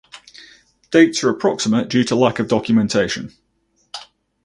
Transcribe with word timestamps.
Dates 0.89 1.23
are 1.23 1.29
approximate 1.29 1.87
due 1.87 2.03
to 2.05 2.15
lack 2.15 2.39
of 2.39 2.47
documentation. 2.47 3.35